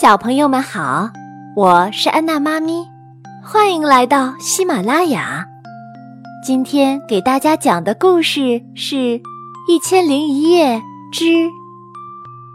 [0.00, 1.10] 小朋友们好，
[1.54, 2.88] 我是安娜妈咪，
[3.44, 5.44] 欢迎来到喜马拉雅。
[6.42, 8.96] 今天给大家讲的故事是
[9.68, 10.80] 《一千零一夜
[11.12, 11.50] 之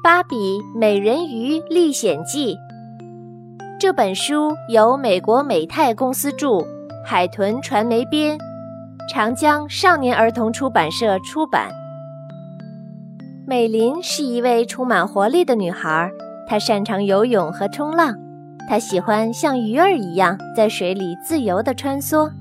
[0.04, 2.56] 芭比美人鱼历险记》。
[3.80, 6.66] 这本书由美国美泰公司著，
[7.06, 8.40] 海豚传媒编，
[9.08, 11.70] 长江少年儿童出版社出版。
[13.46, 16.10] 美琳是一位充满活力的女孩。
[16.48, 18.16] 他擅长游泳和冲浪，
[18.70, 22.32] 他喜欢像鱼儿一样在水里自由地穿梭，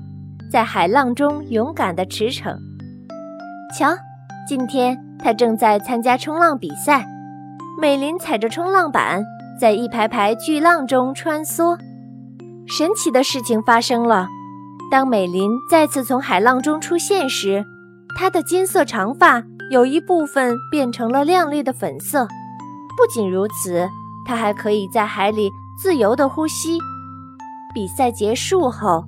[0.51, 2.55] 在海浪中勇敢地驰骋。
[3.77, 3.95] 瞧，
[4.47, 7.05] 今天他正在参加冲浪比赛。
[7.81, 9.23] 美琳踩着冲浪板，
[9.59, 11.77] 在一排排巨浪中穿梭。
[12.67, 14.27] 神奇的事情发生了，
[14.89, 17.65] 当美琳再次从海浪中出现时，
[18.15, 22.27] 她的金色长发有一部分变成了亮丽的粉色。
[22.97, 23.87] 不仅如此，
[24.25, 26.77] 它还可以在海里自由地呼吸。
[27.73, 29.03] 比赛结束后，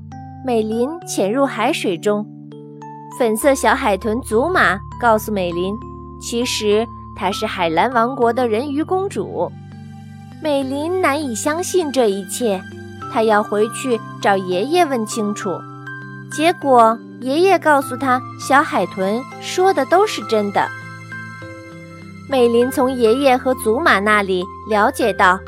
[0.45, 2.25] 美林潜入海水中。
[3.17, 5.73] 粉色小海豚祖玛告诉美林，
[6.22, 9.52] 其实她是海蓝王国的人鱼公主。
[10.44, 12.62] 美琳难以相信这一切，
[13.12, 15.50] 她要回去找爷爷问清楚。
[16.31, 20.67] 结果，爷爷告诉她，小海豚说的都是真的。
[22.30, 25.39] 美琳从爷爷和祖玛那里了解到，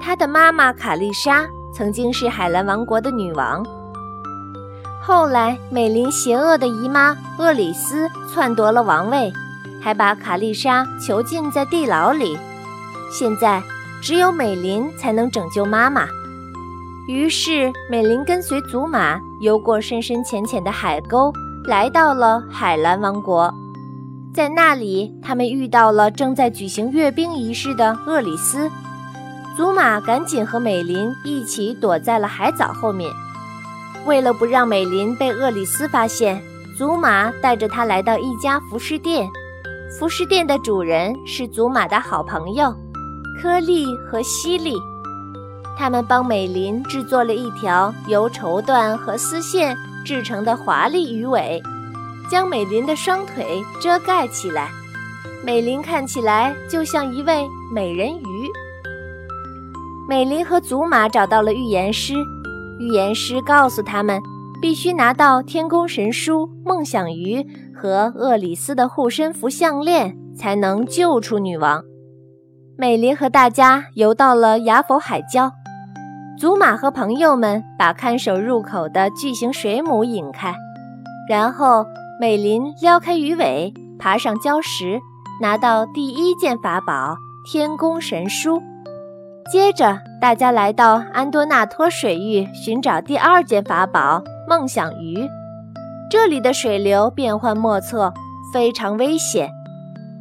[0.00, 3.64] 她的妈妈卡丽莎曾经是海蓝王国的女王。
[5.00, 9.32] 后来，美琳邪恶的姨妈厄里斯篡夺了王位，
[9.80, 12.36] 还把卡丽莎囚禁在地牢里。
[13.12, 13.62] 现在，
[14.02, 16.08] 只有美琳才能拯救妈妈。
[17.06, 21.32] 于是，美琳跟随祖玛游过深深浅浅的海沟，
[21.66, 23.54] 来到了海蓝王国。
[24.32, 28.70] 在那里，他们遇到了正在举行阅兵仪式的厄里斯。
[29.56, 33.10] 祖玛赶紧和美琳一起躲在了海藻后面。
[34.06, 36.40] 为了不让美琳被厄里斯发现，
[36.78, 39.28] 祖玛带着她来到一家服饰店。
[39.98, 42.72] 服饰店的主人是祖玛的好朋友
[43.42, 44.76] 科利和西利。
[45.76, 51.60] 他们帮美琳制作了一条由绸缎和丝线制成的华丽鱼尾。
[52.30, 54.68] 将美琳的双腿遮盖起来，
[55.44, 58.48] 美琳看起来就像一位美人鱼。
[60.08, 62.14] 美琳和祖玛找到了预言师，
[62.78, 64.20] 预言师告诉他们，
[64.62, 71.82] 必须拿到天宫神书梦想鱼和厄里斯的护身符项链，才能救出女王。
[72.78, 75.50] 美琳和大家游到了雅否海礁，
[76.38, 80.54] 祖玛和朋友们把看守入口的巨型水母引开，
[81.28, 81.84] 然后。
[82.20, 85.00] 美林撩开鱼尾，爬上礁石，
[85.40, 87.16] 拿到第一件法宝——
[87.50, 88.60] 天宫神书。
[89.50, 95.26] 接着，大家来到安多纳托水域，寻找第二件法宝——梦想鱼。
[96.10, 98.12] 这里的水流变幻莫测，
[98.52, 99.48] 非常危险。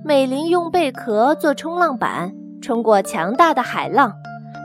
[0.02, 4.14] 美林用贝壳做冲浪板，冲过强大的海浪，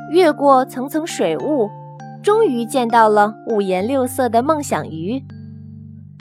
[0.09, 1.69] 越过层层水雾，
[2.23, 5.21] 终于见到了五颜六色的梦想鱼。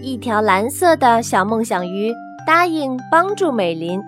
[0.02, 2.12] 一条蓝色的小梦想鱼
[2.48, 4.02] 答应帮助美琳。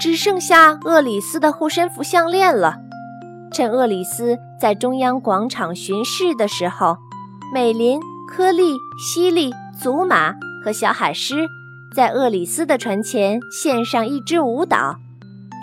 [0.00, 2.76] 只剩下厄里斯的护身符项链了。
[3.52, 6.96] 趁厄里斯在中央广场巡视的时候，
[7.52, 10.34] 美琳、科利、西利、祖玛
[10.64, 11.48] 和小海狮
[11.94, 14.96] 在厄里斯的船前献上一支舞蹈。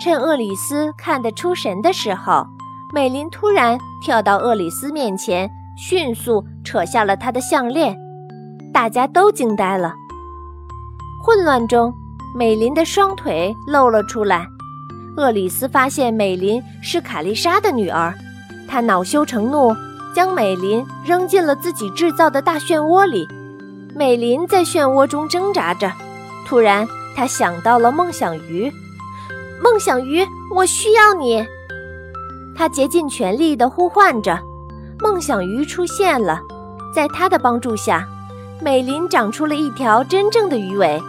[0.02, 2.46] 趁厄里斯看得出神的时候，
[2.92, 7.96] 美琳突然跳到厄里斯面前，迅速扯下了他的项链。
[8.74, 9.94] 大家都惊呆了。
[11.24, 11.94] 混乱中，
[12.34, 14.48] 美琳的双腿露了出来。
[15.16, 18.12] 厄里斯发现美琳是卡丽莎的女儿，
[18.68, 19.72] 他恼羞成怒，
[20.12, 23.28] 将美琳扔进了自己制造的大漩涡里。
[23.94, 25.92] 美琳在漩涡中挣扎着，
[26.44, 26.84] 突然，
[27.14, 28.72] 她想到了梦想鱼。
[29.62, 31.46] 梦想鱼，我需要你！
[32.56, 34.36] 她竭尽全力地呼唤着。
[34.98, 36.40] 梦想鱼出现了，
[36.92, 38.04] 在她的帮助下。
[38.60, 41.00] 美琳长出了一条真正的鱼尾，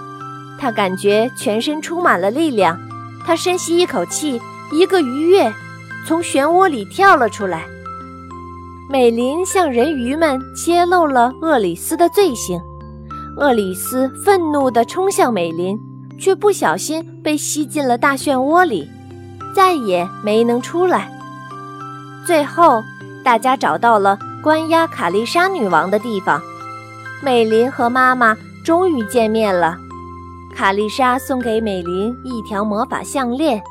[0.59, 2.77] 她感觉全身充满了力量。
[3.25, 5.53] 她深吸一口气，一个鱼跃，
[6.05, 7.65] 从漩涡里跳了出来。
[8.89, 12.59] 美琳向人鱼们揭露了厄里斯的罪行，
[13.37, 15.79] 厄里斯愤怒地冲向美琳，
[16.19, 18.89] 却不小心被吸进了大漩涡里，
[19.55, 21.09] 再也没能出来。
[22.27, 22.83] 最后，
[23.23, 26.41] 大家找到了关押卡丽莎女王的地方。
[27.23, 29.77] 美琳和妈妈终于见面了。
[30.55, 33.61] 卡丽莎送给美琳一条魔法项链，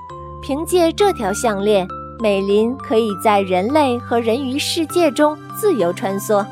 [0.42, 1.86] 凭借这条项链，
[2.20, 6.44] 美琳可以在人类和人鱼世界中自由穿梭。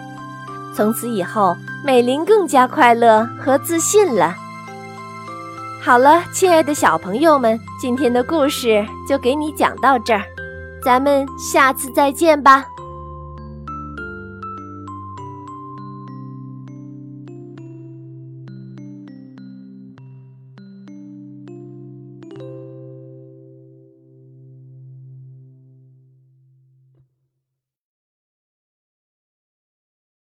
[0.74, 1.54] 从此以后，
[1.84, 4.34] 美琳更加快乐和自信了。
[5.82, 10.22] 好了，亲爱的小朋友们，今天的故事就给你讲到这儿，
[10.82, 12.64] 咱们下次再见吧。